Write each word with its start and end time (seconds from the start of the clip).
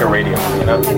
like 0.00 0.08
a 0.08 0.12
radio, 0.12 0.38
you 0.58 0.64
know? 0.64 0.80
I 0.80 0.94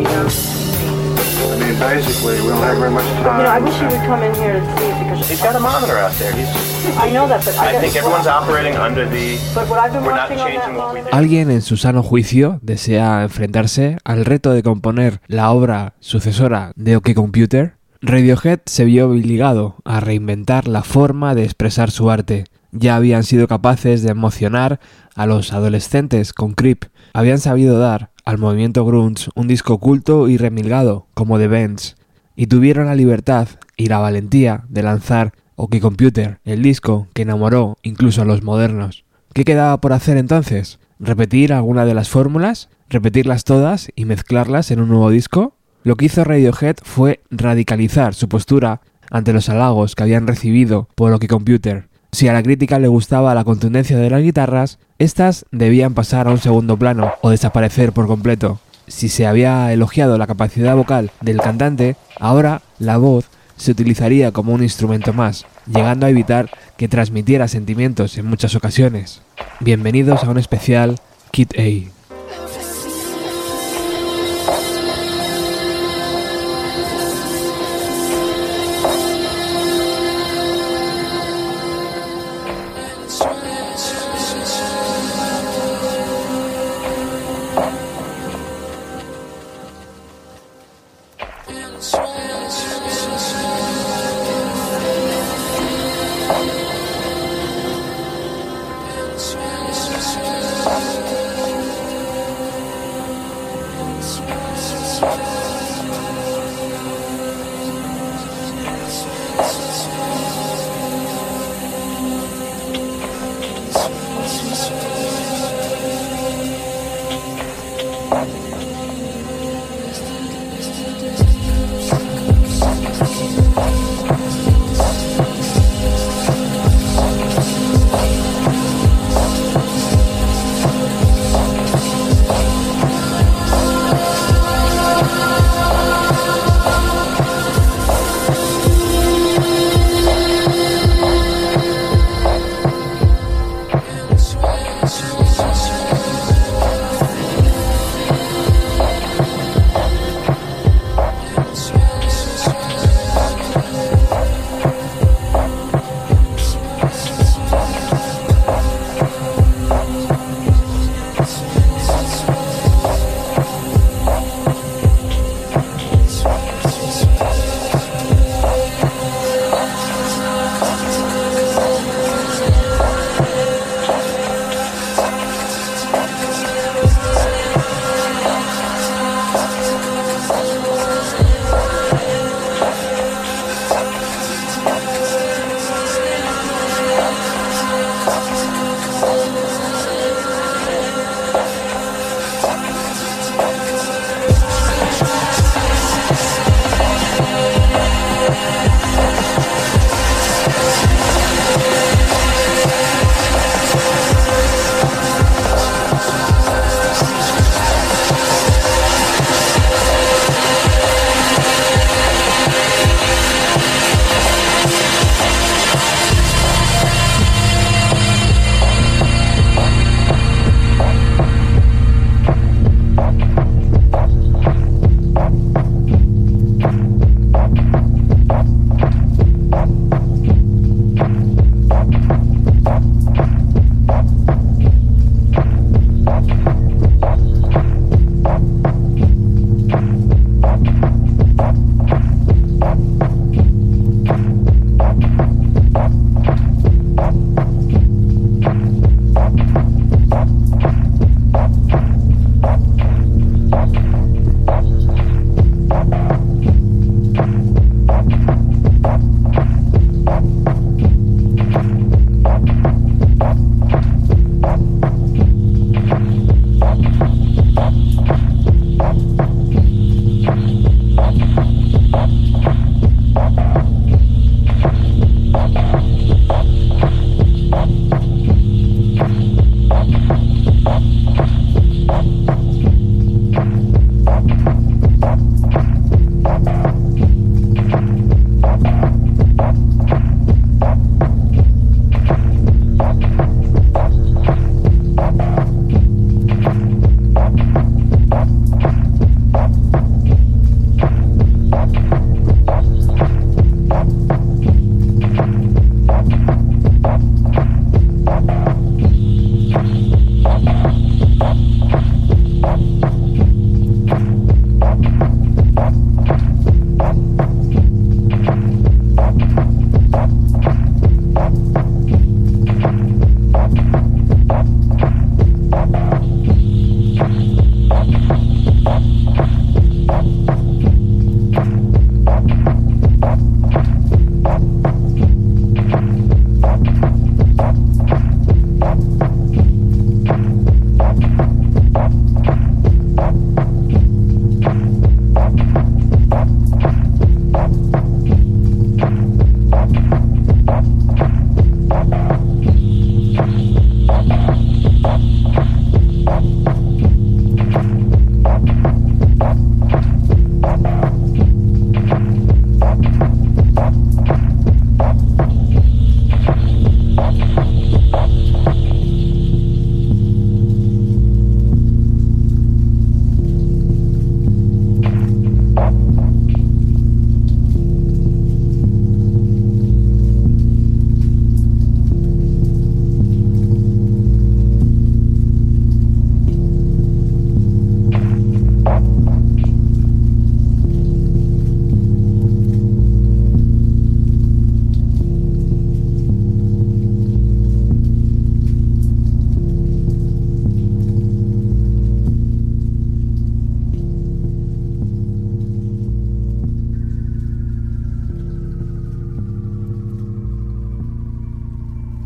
mean, 1.59 1.79
basically, 1.79 2.41
we 2.41 2.49
don't 2.49 2.63
have 2.63 2.79
very 2.79 2.91
much 2.91 3.05
time. 3.23 3.39
You 3.39 3.45
know, 3.45 3.51
I 3.51 3.59
wish 3.59 3.81
you 3.81 3.89
would 3.89 4.07
come 4.07 4.23
in 4.23 4.35
here 4.35 4.57
and 4.59 4.79
see 4.79 4.93
because 5.03 5.29
He's 5.29 5.43
got 5.43 5.57
a 5.57 5.61
monitor 5.61 5.99
out 5.99 6.13
there. 6.19 6.33
He's. 6.33 6.49
I 6.97 7.11
know 7.11 7.27
that, 7.27 7.45
but 7.45 7.57
I, 7.59 7.77
I 7.77 7.81
think 7.81 7.97
everyone's 7.97 8.27
operating 8.27 8.77
under 8.77 9.09
the. 9.09 9.39
But 9.55 9.69
what 9.69 9.81
I've 9.81 9.93
been 9.93 10.05
We're 10.05 10.15
not 10.15 10.29
changing 10.29 10.77
what 10.77 10.95
we 10.95 11.01
monitor. 11.01 11.15
Alguien 11.15 11.51
en 11.51 11.63
su 11.63 11.77
sano 11.77 12.03
juicio 12.03 12.61
desea 12.63 13.23
enfrentarse 13.23 13.99
al 14.05 14.25
reto 14.25 14.53
de 14.53 14.63
componer 14.63 15.21
la 15.27 15.51
obra 15.51 15.95
sucesora 16.01 16.73
de 16.77 16.97
OK 16.97 17.15
Computer. 17.15 17.75
Radiohead 18.03 18.61
se 18.67 18.85
vio 18.85 19.09
obligado 19.09 19.77
a 19.85 20.01
reinventar 20.01 20.69
la 20.69 20.83
forma 20.83 21.35
de 21.35 21.45
expresar 21.45 21.91
su 21.91 22.11
arte. 22.11 22.45
Ya 22.73 22.97
habían 22.97 23.25
sido 23.25 23.49
capaces 23.49 24.03
de 24.03 24.11
emocionar 24.11 24.81
a 25.15 25.27
los 25.27 25.53
adolescentes 25.53 26.33
con 26.33 26.55
Creep. 26.55 26.85
Habían 27.15 27.39
sabido 27.39 27.79
dar 27.79 28.12
al 28.25 28.39
movimiento 28.39 28.85
grunge 28.85 29.31
un 29.35 29.49
disco 29.49 29.75
oculto 29.75 30.29
y 30.29 30.37
remilgado 30.37 31.07
como 31.15 31.39
The 31.39 31.49
Bends. 31.49 31.97
Y 32.37 32.47
tuvieron 32.47 32.87
la 32.87 32.95
libertad 32.95 33.49
y 33.77 33.87
la 33.87 33.99
valentía 33.99 34.65
de 34.69 34.83
lanzar 34.83 35.33
OK 35.57 35.79
Computer, 35.81 36.39
el 36.45 36.63
disco 36.63 37.09
que 37.15 37.23
enamoró 37.23 37.77
incluso 37.83 38.23
a 38.23 38.25
los 38.25 38.43
modernos. 38.43 39.05
¿Qué 39.35 39.45
quedaba 39.45 39.81
por 39.81 39.93
hacer 39.93 40.17
entonces? 40.17 40.79
¿Repetir 40.99 41.53
alguna 41.53 41.85
de 41.85 41.95
las 41.95 42.09
fórmulas? 42.09 42.69
¿Repetirlas 42.89 43.45
todas 43.45 43.91
y 43.97 44.05
mezclarlas 44.05 44.71
en 44.71 44.81
un 44.81 44.89
nuevo 44.89 45.11
disco? 45.11 45.57
Lo 45.83 45.97
que 45.97 46.07
hizo 46.07 46.25
Radiohead 46.25 46.77
fue 46.83 47.23
radicalizar 47.31 48.15
su 48.15 48.29
postura 48.29 48.83
ante 49.11 49.33
los 49.33 49.49
halagos 49.49 49.95
que 49.95 50.05
habían 50.05 50.27
recibido 50.27 50.89
por 50.95 51.13
OK 51.13 51.27
Computer. 51.27 51.89
Si 52.15 52.29
a 52.29 52.35
la 52.35 52.43
crítica 52.43 52.79
le 52.79 52.89
gustaba 52.89 53.35
la 53.35 53.43
contundencia 53.43 53.97
de 53.97 54.11
las 54.11 54.23
guitarras, 54.23 54.79
estas 54.99 55.47
debían 55.51 55.95
pasar 55.95 56.29
a 56.29 56.31
un 56.31 56.39
segundo 56.39 56.77
plano 56.77 57.15
o 57.23 57.31
desaparecer 57.31 57.93
por 57.93 58.07
completo. 58.07 58.61
Si 58.87 59.09
se 59.09 59.27
había 59.27 59.73
elogiado 59.73 60.19
la 60.19 60.27
capacidad 60.27 60.77
vocal 60.77 61.11
del 61.23 61.41
cantante, 61.41 61.97
ahora 62.21 62.61
la 62.79 62.99
voz 62.99 63.31
se 63.57 63.71
utilizaría 63.71 64.31
como 64.31 64.53
un 64.53 64.63
instrumento 64.63 65.15
más, 65.15 65.47
llegando 65.67 66.05
a 66.05 66.11
evitar 66.11 66.51
que 66.77 66.87
transmitiera 66.87 67.49
sentimientos 67.49 68.19
en 68.19 68.27
muchas 68.27 68.55
ocasiones. 68.55 69.23
Bienvenidos 69.61 70.23
a 70.23 70.31
un 70.31 70.37
especial 70.37 71.01
Kit 71.31 71.55
A. 71.59 72.02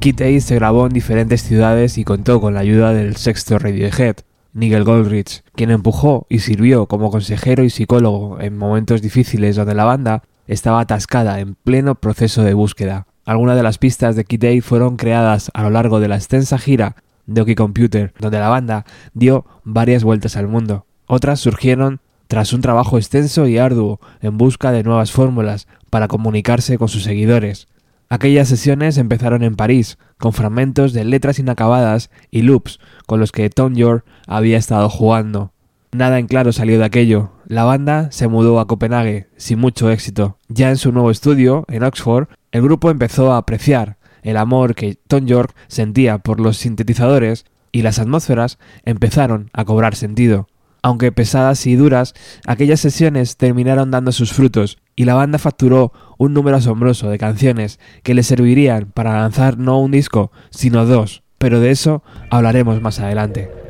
Kid 0.06 0.22
A 0.22 0.40
se 0.40 0.54
grabó 0.54 0.86
en 0.86 0.92
diferentes 0.92 1.42
ciudades 1.42 1.98
y 1.98 2.04
contó 2.04 2.40
con 2.40 2.54
la 2.54 2.60
ayuda 2.60 2.92
del 2.92 3.16
sexto 3.16 3.58
Radiohead, 3.58 4.18
Nigel 4.52 4.84
Goldrich, 4.84 5.42
quien 5.56 5.72
empujó 5.72 6.26
y 6.28 6.38
sirvió 6.38 6.86
como 6.86 7.10
consejero 7.10 7.64
y 7.64 7.70
psicólogo 7.70 8.40
en 8.40 8.56
momentos 8.56 9.02
difíciles 9.02 9.56
donde 9.56 9.74
la 9.74 9.82
banda 9.82 10.22
estaba 10.46 10.78
atascada 10.78 11.40
en 11.40 11.56
pleno 11.56 11.96
proceso 11.96 12.44
de 12.44 12.54
búsqueda. 12.54 13.08
Algunas 13.24 13.56
de 13.56 13.64
las 13.64 13.78
pistas 13.78 14.14
de 14.14 14.24
Kid 14.24 14.44
A 14.44 14.62
fueron 14.62 14.96
creadas 14.96 15.50
a 15.54 15.64
lo 15.64 15.70
largo 15.70 15.98
de 15.98 16.06
la 16.06 16.14
extensa 16.14 16.56
gira 16.56 16.94
de 17.26 17.40
OK 17.40 17.56
Computer, 17.56 18.14
donde 18.20 18.38
la 18.38 18.48
banda 18.48 18.84
dio 19.12 19.44
varias 19.64 20.04
vueltas 20.04 20.36
al 20.36 20.46
mundo. 20.46 20.86
Otras 21.08 21.40
surgieron 21.40 21.98
tras 22.28 22.52
un 22.52 22.60
trabajo 22.60 22.96
extenso 22.96 23.48
y 23.48 23.58
arduo 23.58 23.98
en 24.20 24.38
busca 24.38 24.70
de 24.70 24.84
nuevas 24.84 25.10
fórmulas 25.10 25.66
para 25.90 26.06
comunicarse 26.06 26.78
con 26.78 26.86
sus 26.86 27.02
seguidores. 27.02 27.66
Aquellas 28.08 28.48
sesiones 28.48 28.98
empezaron 28.98 29.42
en 29.42 29.56
París, 29.56 29.98
con 30.18 30.32
fragmentos 30.32 30.92
de 30.92 31.04
letras 31.04 31.38
inacabadas 31.38 32.10
y 32.30 32.42
loops 32.42 32.78
con 33.06 33.18
los 33.18 33.32
que 33.32 33.50
Tom 33.50 33.74
York 33.74 34.04
había 34.28 34.58
estado 34.58 34.88
jugando. 34.88 35.52
Nada 35.92 36.18
en 36.18 36.26
claro 36.26 36.52
salió 36.52 36.78
de 36.78 36.84
aquello. 36.84 37.32
La 37.46 37.64
banda 37.64 38.10
se 38.12 38.28
mudó 38.28 38.60
a 38.60 38.66
Copenhague, 38.66 39.28
sin 39.36 39.58
mucho 39.58 39.90
éxito. 39.90 40.38
Ya 40.48 40.68
en 40.70 40.76
su 40.76 40.92
nuevo 40.92 41.10
estudio, 41.10 41.64
en 41.68 41.82
Oxford, 41.82 42.28
el 42.52 42.62
grupo 42.62 42.90
empezó 42.90 43.32
a 43.32 43.38
apreciar 43.38 43.96
el 44.22 44.36
amor 44.36 44.74
que 44.74 44.98
Tom 45.06 45.26
York 45.26 45.54
sentía 45.68 46.18
por 46.18 46.40
los 46.40 46.56
sintetizadores 46.58 47.44
y 47.72 47.82
las 47.82 47.98
atmósferas 47.98 48.58
empezaron 48.84 49.50
a 49.52 49.64
cobrar 49.64 49.94
sentido. 49.94 50.48
Aunque 50.86 51.10
pesadas 51.10 51.66
y 51.66 51.74
duras, 51.74 52.14
aquellas 52.46 52.78
sesiones 52.78 53.36
terminaron 53.36 53.90
dando 53.90 54.12
sus 54.12 54.32
frutos 54.32 54.78
y 54.94 55.04
la 55.04 55.14
banda 55.14 55.36
facturó 55.36 55.92
un 56.16 56.32
número 56.32 56.58
asombroso 56.58 57.10
de 57.10 57.18
canciones 57.18 57.80
que 58.04 58.14
le 58.14 58.22
servirían 58.22 58.92
para 58.94 59.20
lanzar 59.20 59.58
no 59.58 59.80
un 59.80 59.90
disco, 59.90 60.30
sino 60.50 60.86
dos, 60.86 61.24
pero 61.38 61.58
de 61.58 61.72
eso 61.72 62.04
hablaremos 62.30 62.80
más 62.80 63.00
adelante. 63.00 63.65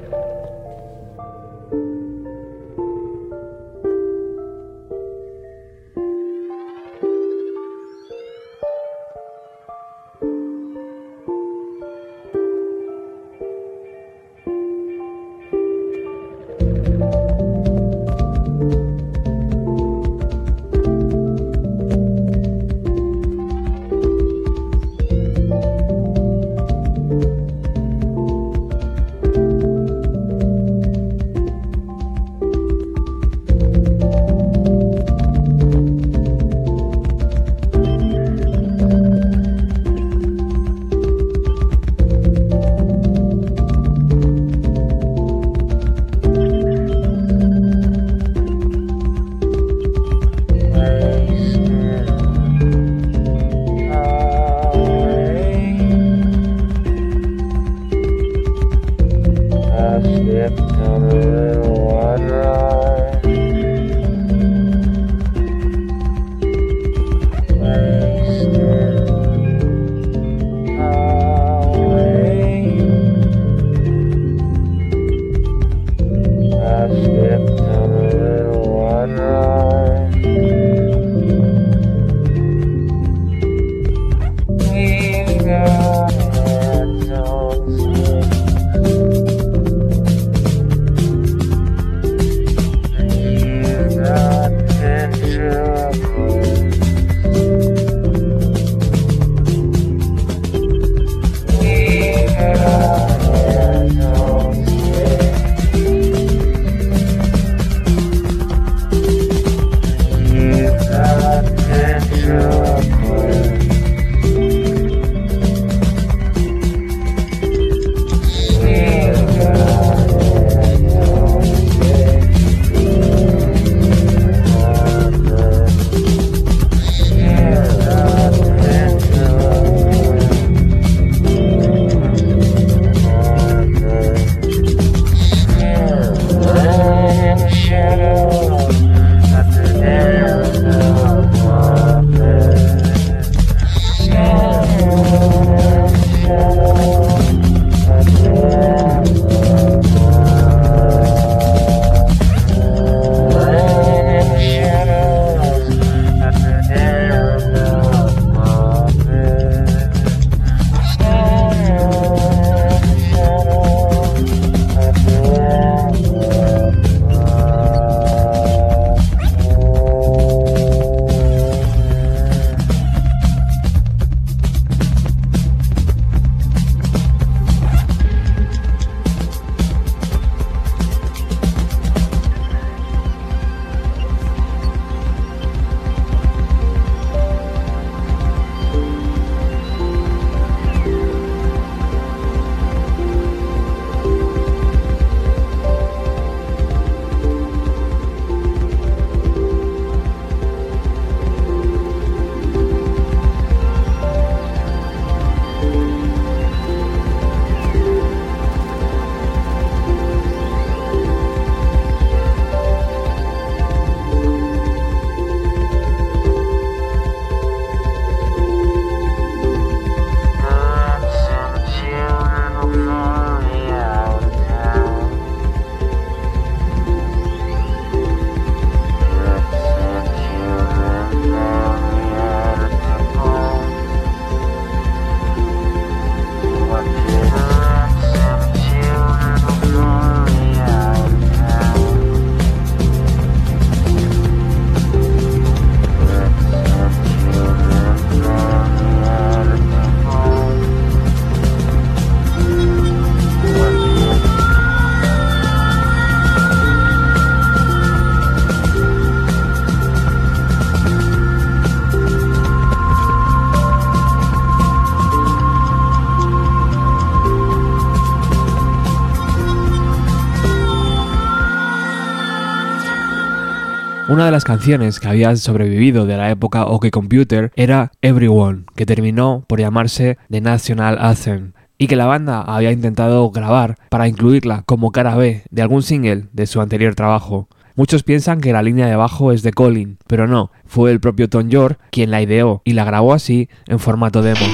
Una 274.17 274.25
de 274.25 274.31
las 274.31 274.45
canciones 274.45 274.99
que 274.99 275.09
había 275.09 275.37
sobrevivido 275.37 276.07
de 276.07 276.17
la 276.17 276.31
época 276.31 276.65
OK 276.65 276.89
Computer 276.89 277.53
era 277.55 277.93
Everyone, 278.01 278.65
que 278.75 278.87
terminó 278.87 279.45
por 279.47 279.61
llamarse 279.61 280.17
The 280.31 280.41
National 280.41 280.97
Anthem, 280.99 281.53
y 281.77 281.87
que 281.87 281.97
la 281.97 282.07
banda 282.07 282.41
había 282.41 282.73
intentado 282.73 283.31
grabar 283.31 283.77
para 283.91 284.09
incluirla 284.09 284.63
como 284.65 284.91
cara 284.91 285.17
B 285.17 285.43
de 285.51 285.61
algún 285.61 285.83
single 285.83 286.29
de 286.33 286.47
su 286.47 286.63
anterior 286.63 286.95
trabajo. 286.95 287.51
Muchos 287.75 288.05
piensan 288.05 288.41
que 288.41 288.55
la 288.55 288.63
línea 288.63 288.87
de 288.87 288.97
bajo 288.97 289.33
es 289.33 289.43
de 289.43 289.53
Colin, 289.53 289.99
pero 290.07 290.27
no, 290.27 290.51
fue 290.65 290.93
el 290.93 291.01
propio 291.01 291.29
Tom 291.29 291.51
York 291.51 291.79
quien 291.91 292.11
la 292.11 292.23
ideó 292.23 292.63
y 292.65 292.73
la 292.73 292.87
grabó 292.87 293.13
así 293.13 293.51
en 293.67 293.79
formato 293.79 294.23
demo. 294.23 294.47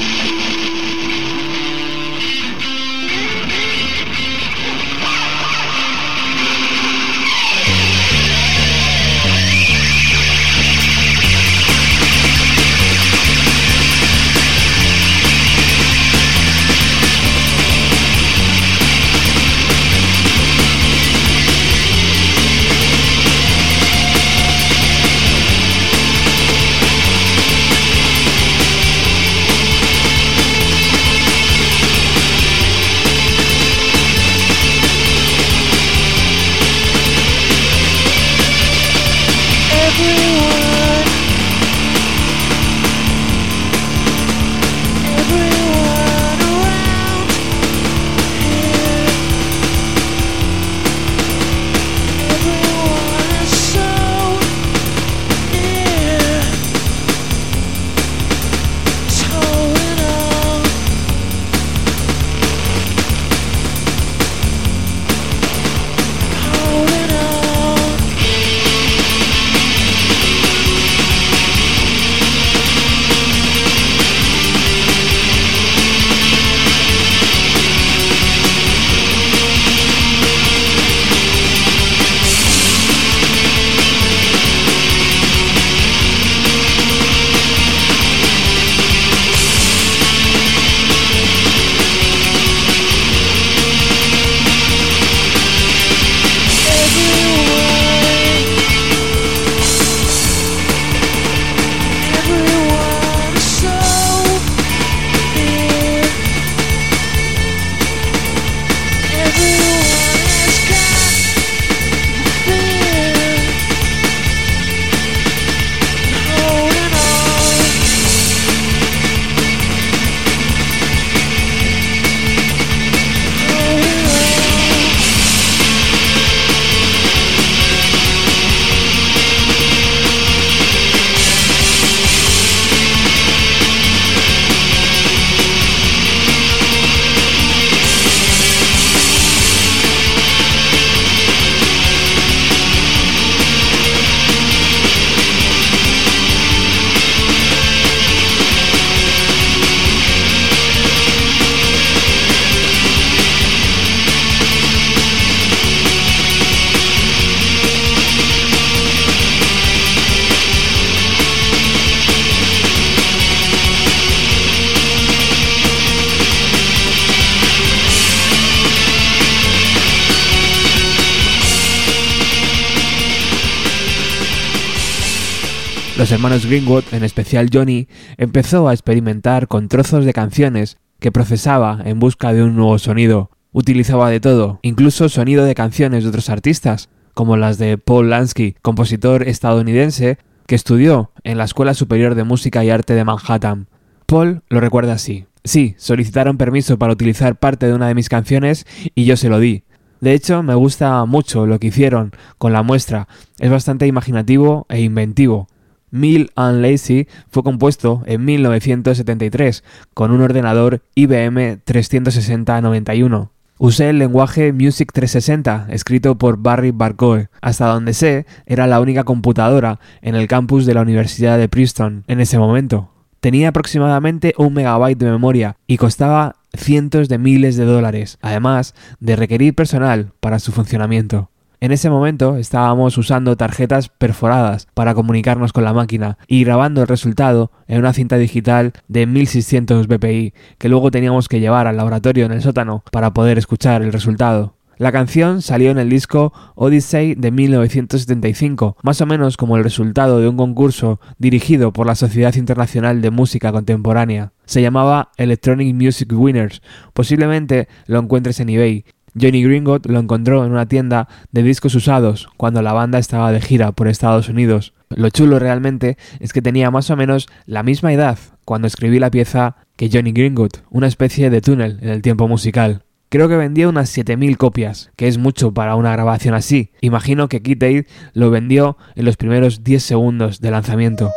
Los 176.03 176.11
hermanos 176.11 176.47
Greenwood, 176.47 176.83
en 176.91 177.05
especial 177.05 177.49
Johnny, 177.53 177.87
empezó 178.17 178.69
a 178.69 178.73
experimentar 178.73 179.47
con 179.47 179.69
trozos 179.69 180.05
de 180.05 180.13
canciones 180.13 180.77
que 180.99 181.13
procesaba 181.13 181.79
en 181.85 182.01
busca 182.01 182.33
de 182.33 182.43
un 182.43 182.57
nuevo 182.57 182.77
sonido. 182.81 183.31
Utilizaba 183.53 184.11
de 184.11 184.19
todo, 184.19 184.59
incluso 184.63 185.09
sonido 185.09 185.45
de 185.45 185.55
canciones 185.55 186.03
de 186.03 186.09
otros 186.09 186.29
artistas, 186.29 186.89
como 187.15 187.37
las 187.37 187.57
de 187.59 187.79
Paul 187.79 188.11
Lansky, 188.11 188.57
compositor 188.63 189.29
estadounidense 189.29 190.19
que 190.49 190.57
estudió 190.57 191.13
en 191.23 191.39
la 191.39 191.45
Escuela 191.45 191.73
Superior 191.73 192.17
de 192.17 192.25
Música 192.25 192.65
y 192.65 192.71
Arte 192.71 192.95
de 192.95 193.05
Manhattan. 193.05 193.69
Paul 194.07 194.43
lo 194.49 194.59
recuerda 194.59 194.95
así. 194.95 195.27
Sí, 195.45 195.77
solicitaron 195.79 196.37
permiso 196.37 196.81
para 196.81 196.95
utilizar 196.95 197.39
parte 197.39 197.67
de 197.67 197.75
una 197.75 197.87
de 197.87 197.95
mis 197.95 198.09
canciones 198.09 198.67
y 198.97 199.05
yo 199.05 199.17
se 199.17 199.29
lo 199.29 199.39
di. 199.39 199.63
De 200.01 200.15
hecho, 200.15 200.43
me 200.43 200.57
gusta 200.57 201.05
mucho 201.05 201.47
lo 201.47 201.61
que 201.61 201.69
hicieron 201.69 202.11
con 202.39 202.53
la 202.53 202.65
muestra. 202.65 203.07
Es 203.39 203.53
bastante 203.53 203.87
imaginativo 203.87 204.67
e 204.69 204.81
inventivo. 204.81 205.47
Mill 205.93 206.33
and 206.35 206.63
Lazy 206.63 207.07
fue 207.29 207.45
compuesto 207.45 208.03
en 208.07 208.25
1973 208.25 209.63
con 209.95 210.11
un 210.11 210.23
ordenador 210.23 210.83
IBM 210.97 211.61
36091. 211.65 213.31
Usé 213.59 213.91
el 213.91 213.99
lenguaje 213.99 214.53
Music 214.53 214.91
360, 214.93 215.69
escrito 215.71 216.19
por 216.19 216.39
Barry 216.39 216.73
Barcoe. 216.73 217.29
Hasta 217.41 217.67
donde 217.67 217.95
sé, 217.95 218.27
era 218.47 218.67
la 218.67 218.81
única 218.81 219.05
computadora 219.05 219.79
en 220.01 220.17
el 220.17 220.27
campus 220.27 220.67
de 220.67 220.75
la 220.75 220.83
Universidad 220.83 221.39
de 221.39 221.49
Princeton 221.49 222.03
en 222.09 222.21
ese 222.21 222.39
momento. 222.39 222.91
Tenía 223.21 223.51
aproximadamente 223.51 224.35
un 224.37 224.55
megabyte 224.55 224.99
de 224.99 225.11
memoria 225.11 225.57
y 225.69 225.77
costaba 225.77 226.37
cientos 226.55 227.09
de 227.09 227.19
miles 227.19 227.57
de 227.57 227.65
dólares, 227.65 228.19
además 228.21 228.75
de 228.99 229.15
requerir 229.15 229.55
personal 229.55 230.11
para 230.19 230.41
su 230.41 230.51
funcionamiento. 230.51 231.31
En 231.63 231.71
ese 231.71 231.91
momento 231.91 232.39
estábamos 232.39 232.99
usando 232.99 233.37
tarjetas 233.37 233.89
perforadas 233.89 234.67
para 234.75 234.95
comunicarnos 234.95 235.53
con 235.53 235.63
la 235.63 235.73
máquina 235.73 236.19
y 236.27 236.43
grabando 236.43 236.83
el 236.83 236.89
resultado 236.89 237.53
en 237.69 237.79
una 237.79 237.93
cinta 237.93 238.19
digital 238.19 238.73
de 238.89 239.07
1600 239.07 239.87
bpi 239.87 240.35
que 240.59 240.69
luego 240.69 240.91
teníamos 240.91 241.29
que 241.29 241.39
llevar 241.39 241.69
al 241.69 241.77
laboratorio 241.77 242.27
en 242.27 242.33
el 242.33 242.43
sótano 242.43 242.83
para 242.91 243.15
poder 243.15 243.39
escuchar 243.39 243.83
el 243.83 243.93
resultado. 243.93 244.57
La 244.77 244.91
canción 244.91 245.41
salió 245.41 245.71
en 245.71 245.79
el 245.79 245.89
disco 245.89 246.33
Odyssey 246.57 247.15
de 247.15 247.31
1975, 247.31 248.77
más 248.83 249.01
o 249.01 249.07
menos 249.07 249.37
como 249.37 249.57
el 249.57 249.63
resultado 249.63 250.19
de 250.19 250.27
un 250.27 250.37
concurso 250.37 250.99
dirigido 251.19 251.73
por 251.73 251.87
la 251.87 251.95
Sociedad 251.95 252.35
Internacional 252.35 253.01
de 253.01 253.13
Música 253.13 253.53
Contemporánea. 253.53 254.33
Se 254.47 254.63
llamaba 254.63 255.13
Electronic 255.17 255.77
Music 255.77 256.13
Winners. 256.13 256.61
Posiblemente 256.93 257.69
lo 257.87 258.01
encuentres 258.01 258.41
en 258.41 258.49
eBay 258.49 258.85
Johnny 259.21 259.43
Gringot 259.43 259.87
lo 259.87 259.99
encontró 259.99 260.45
en 260.45 260.53
una 260.53 260.67
tienda 260.67 261.09
de 261.31 261.43
discos 261.43 261.75
usados 261.75 262.29
cuando 262.37 262.63
la 262.63 262.73
banda 262.73 262.99
estaba 262.99 263.33
de 263.33 263.41
gira 263.41 263.73
por 263.73 263.89
Estados 263.89 264.29
Unidos. 264.29 264.73
Lo 264.91 265.11
chulo 265.11 265.39
realmente 265.39 265.97
es 266.21 266.33
que 266.33 266.43
tenía 266.43 266.71
más 266.71 266.91
o 266.91 266.97
menos 266.97 267.27
la 267.47 267.63
misma 267.63 267.93
edad 267.93 268.19
cuando 268.45 268.67
escribí 268.67 268.99
la 268.99 269.11
pieza 269.11 269.57
que 269.77 269.91
Johnny 269.93 270.13
Gringot, 270.13 270.65
una 270.71 270.87
especie 270.87 271.31
de 271.31 271.41
túnel 271.41 271.79
en 271.83 271.89
el 271.89 272.03
tiempo 272.03 272.29
musical. 272.29 272.85
Creo 273.09 273.29
que 273.29 273.37
vendió 273.37 273.69
unas 273.69 273.91
7000 273.91 274.39
copias, 274.39 274.91
que 274.97 275.07
es 275.07 275.19
mucho 275.19 275.53
para 275.53 275.77
una 275.77 275.93
grabación 275.93 276.35
así. 276.35 276.71
Imagino 276.81 277.29
que 277.29 277.43
Kid 277.43 277.63
Aid 277.63 277.85
lo 278.15 278.31
vendió 278.31 278.79
en 278.95 279.05
los 279.05 279.19
primeros 279.19 279.63
10 279.63 279.83
segundos 279.83 280.41
de 280.41 280.51
lanzamiento. 280.51 281.13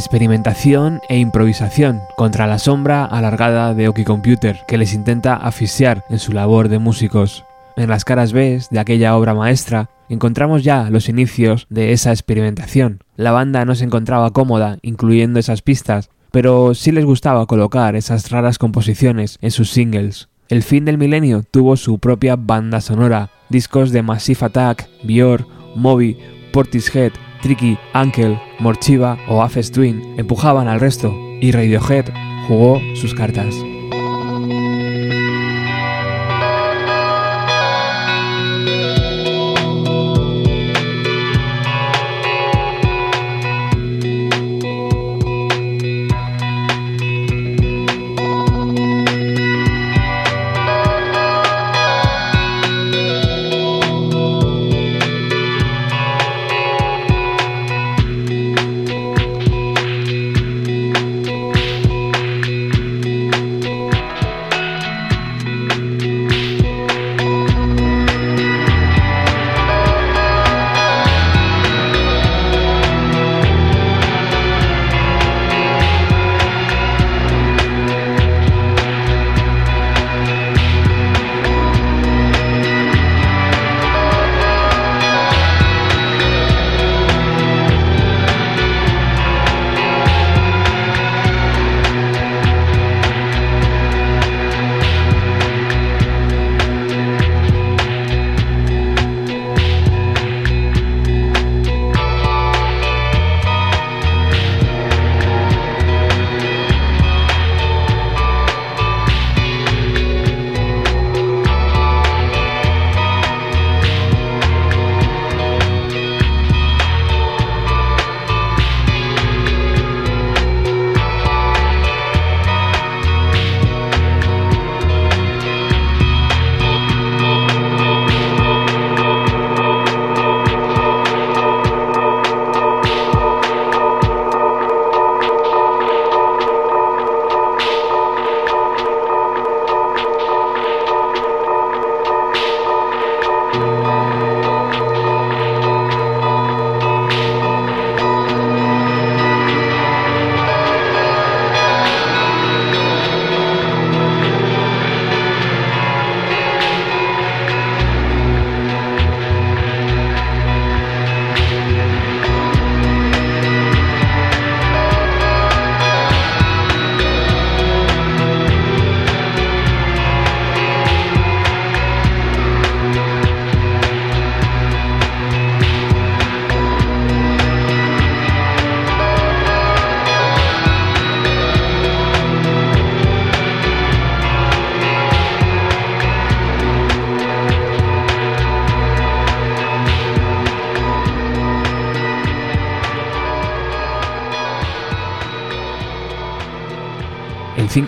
Experimentación 0.00 1.02
e 1.10 1.18
improvisación 1.18 2.00
contra 2.16 2.46
la 2.46 2.58
sombra 2.58 3.04
alargada 3.04 3.74
de 3.74 3.86
Oki 3.86 4.04
Computer 4.04 4.60
que 4.66 4.78
les 4.78 4.94
intenta 4.94 5.34
asfixiar 5.34 6.06
en 6.08 6.18
su 6.18 6.32
labor 6.32 6.70
de 6.70 6.78
músicos. 6.78 7.44
En 7.76 7.90
las 7.90 8.06
caras 8.06 8.32
B 8.32 8.62
de 8.70 8.80
aquella 8.80 9.14
obra 9.14 9.34
maestra 9.34 9.90
encontramos 10.08 10.64
ya 10.64 10.88
los 10.88 11.10
inicios 11.10 11.66
de 11.68 11.92
esa 11.92 12.12
experimentación. 12.12 13.00
La 13.16 13.32
banda 13.32 13.66
no 13.66 13.74
se 13.74 13.84
encontraba 13.84 14.30
cómoda 14.30 14.78
incluyendo 14.80 15.38
esas 15.38 15.60
pistas, 15.60 16.08
pero 16.30 16.74
sí 16.74 16.92
les 16.92 17.04
gustaba 17.04 17.44
colocar 17.44 17.94
esas 17.94 18.30
raras 18.30 18.56
composiciones 18.56 19.36
en 19.42 19.50
sus 19.50 19.70
singles. 19.70 20.30
El 20.48 20.62
fin 20.62 20.86
del 20.86 20.96
milenio 20.96 21.42
tuvo 21.42 21.76
su 21.76 21.98
propia 21.98 22.36
banda 22.36 22.80
sonora, 22.80 23.32
discos 23.50 23.92
de 23.92 24.00
Massive 24.00 24.46
Attack, 24.46 24.88
Bior, 25.04 25.46
Moby, 25.76 26.16
Portishead, 26.54 27.12
Tricky, 27.42 27.78
Uncle, 27.94 28.40
Morchiva 28.58 29.18
o 29.28 29.42
Aphex 29.42 29.70
Twin 29.70 30.14
empujaban 30.16 30.68
al 30.68 30.80
resto 30.80 31.14
y 31.40 31.52
Radiohead 31.52 32.06
jugó 32.46 32.80
sus 32.94 33.14
cartas. 33.14 33.54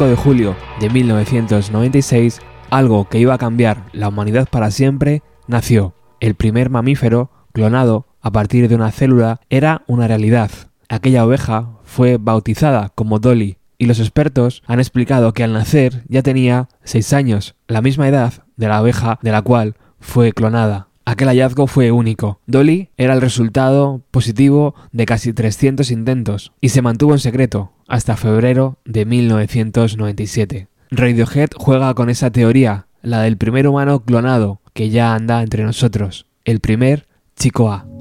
5 0.03 0.11
de 0.11 0.17
julio 0.17 0.57
de 0.81 0.91
1996, 0.91 2.41
algo 2.71 3.09
que 3.09 3.21
iba 3.21 3.35
a 3.35 3.39
cambiar 3.39 3.85
la 3.93 4.09
humanidad 4.09 4.49
para 4.51 4.73
siempre, 4.73 5.23
nació. 5.47 5.95
El 6.19 6.35
primer 6.35 6.71
mamífero 6.71 7.31
clonado 7.53 8.09
a 8.21 8.33
partir 8.33 8.69
de 8.69 8.75
una 8.75 8.91
célula 8.91 9.41
era 9.49 9.83
una 9.87 10.09
realidad. 10.09 10.51
Aquella 10.89 11.25
oveja 11.25 11.79
fue 11.85 12.17
bautizada 12.17 12.91
como 12.97 13.21
Dolly 13.21 13.59
y 13.79 13.87
los 13.87 14.01
expertos 14.01 14.65
han 14.67 14.81
explicado 14.81 15.35
que 15.35 15.45
al 15.45 15.53
nacer 15.53 16.03
ya 16.09 16.23
tenía 16.23 16.69
6 16.83 17.13
años, 17.13 17.55
la 17.69 17.81
misma 17.81 18.09
edad 18.09 18.33
de 18.57 18.67
la 18.67 18.83
oveja 18.83 19.21
de 19.23 19.31
la 19.31 19.43
cual 19.43 19.77
fue 20.01 20.33
clonada. 20.33 20.89
Aquel 21.05 21.29
hallazgo 21.29 21.67
fue 21.67 21.91
único. 21.91 22.41
Dolly 22.47 22.91
era 22.97 23.15
el 23.15 23.21
resultado 23.21 24.03
positivo 24.11 24.75
de 24.93 25.07
casi 25.07 25.33
300 25.33 25.91
intentos 25.91 26.53
y 26.61 26.69
se 26.69 26.83
mantuvo 26.83 27.13
en 27.13 27.19
secreto 27.19 27.73
hasta 27.89 28.17
febrero 28.17 28.79
de 28.85 29.05
1997. 29.05 30.69
Radiohead 30.91 31.51
juega 31.57 31.95
con 31.95 32.11
esa 32.11 32.31
teoría, 32.31 32.87
la 33.03 33.23
del 33.23 33.37
primer 33.37 33.67
humano 33.67 34.05
clonado 34.05 34.61
que 34.73 34.91
ya 34.91 35.15
anda 35.15 35.43
entre 35.43 35.65
nosotros, 35.65 36.27
el 36.45 36.61
primer 36.61 37.07
chico 37.37 37.71
A. 37.71 37.92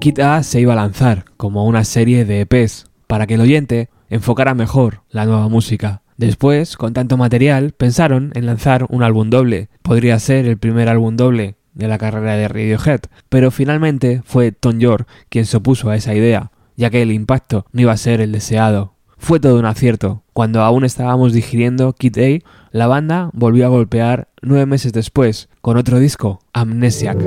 Kit 0.00 0.18
A 0.20 0.42
se 0.42 0.62
iba 0.62 0.72
a 0.72 0.76
lanzar 0.76 1.26
como 1.36 1.66
una 1.66 1.84
serie 1.84 2.24
de 2.24 2.40
EPs 2.40 2.86
para 3.06 3.26
que 3.26 3.34
el 3.34 3.42
oyente 3.42 3.90
enfocara 4.08 4.54
mejor 4.54 5.02
la 5.10 5.26
nueva 5.26 5.48
música. 5.48 6.00
Después, 6.16 6.78
con 6.78 6.94
tanto 6.94 7.18
material, 7.18 7.72
pensaron 7.72 8.32
en 8.34 8.46
lanzar 8.46 8.86
un 8.88 9.02
álbum 9.02 9.28
doble. 9.28 9.68
Podría 9.82 10.18
ser 10.18 10.46
el 10.46 10.56
primer 10.56 10.88
álbum 10.88 11.16
doble 11.16 11.56
de 11.74 11.86
la 11.86 11.98
carrera 11.98 12.34
de 12.36 12.48
Radiohead, 12.48 13.00
pero 13.28 13.50
finalmente 13.50 14.22
fue 14.24 14.52
Tom 14.52 14.78
York 14.78 15.06
quien 15.28 15.44
se 15.44 15.58
opuso 15.58 15.90
a 15.90 15.96
esa 15.96 16.14
idea, 16.14 16.50
ya 16.76 16.88
que 16.88 17.02
el 17.02 17.12
impacto 17.12 17.66
no 17.72 17.82
iba 17.82 17.92
a 17.92 17.98
ser 17.98 18.22
el 18.22 18.32
deseado. 18.32 18.94
Fue 19.18 19.38
todo 19.38 19.58
un 19.58 19.66
acierto. 19.66 20.22
Cuando 20.32 20.62
aún 20.62 20.86
estábamos 20.86 21.34
digiriendo 21.34 21.92
Kid 21.92 22.18
A, 22.18 22.38
la 22.70 22.86
banda 22.86 23.28
volvió 23.34 23.66
a 23.66 23.68
golpear 23.68 24.28
nueve 24.40 24.64
meses 24.64 24.94
después 24.94 25.50
con 25.60 25.76
otro 25.76 25.98
disco, 25.98 26.40
Amnesiac. 26.54 27.18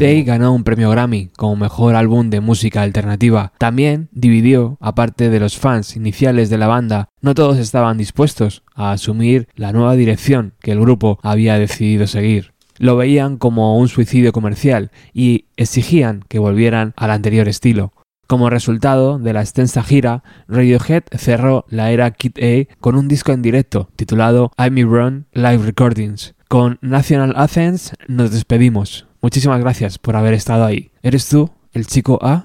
A 0.00 0.22
ganó 0.22 0.54
un 0.54 0.62
premio 0.62 0.90
Grammy 0.90 1.30
como 1.36 1.56
mejor 1.56 1.96
álbum 1.96 2.30
de 2.30 2.40
música 2.40 2.82
alternativa. 2.82 3.52
También 3.58 4.08
dividió, 4.12 4.76
aparte 4.80 5.28
de 5.28 5.40
los 5.40 5.58
fans 5.58 5.96
iniciales 5.96 6.50
de 6.50 6.58
la 6.58 6.68
banda, 6.68 7.08
no 7.20 7.34
todos 7.34 7.58
estaban 7.58 7.98
dispuestos 7.98 8.62
a 8.74 8.92
asumir 8.92 9.48
la 9.56 9.72
nueva 9.72 9.96
dirección 9.96 10.54
que 10.60 10.70
el 10.70 10.80
grupo 10.80 11.18
había 11.22 11.58
decidido 11.58 12.06
seguir. 12.06 12.52
Lo 12.78 12.96
veían 12.96 13.38
como 13.38 13.76
un 13.76 13.88
suicidio 13.88 14.30
comercial 14.30 14.92
y 15.12 15.46
exigían 15.56 16.22
que 16.28 16.38
volvieran 16.38 16.94
al 16.96 17.10
anterior 17.10 17.48
estilo. 17.48 17.92
Como 18.28 18.50
resultado 18.50 19.18
de 19.18 19.32
la 19.32 19.40
extensa 19.40 19.82
gira, 19.82 20.22
Radiohead 20.46 21.04
cerró 21.16 21.64
la 21.70 21.90
era 21.90 22.12
Kid 22.12 22.38
A 22.38 22.76
con 22.78 22.94
un 22.94 23.08
disco 23.08 23.32
en 23.32 23.42
directo 23.42 23.88
titulado 23.96 24.52
I'm 24.56 24.76
Run 24.88 25.26
Live 25.32 25.64
Recordings. 25.64 26.34
Con 26.46 26.78
National 26.82 27.34
Athens 27.36 27.94
nos 28.06 28.30
despedimos. 28.30 29.07
Muchísimas 29.20 29.60
gracias 29.60 29.98
por 29.98 30.16
haber 30.16 30.34
estado 30.34 30.64
ahí. 30.64 30.90
¿Eres 31.02 31.28
tú, 31.28 31.50
el 31.72 31.86
chico 31.86 32.18
A? 32.22 32.44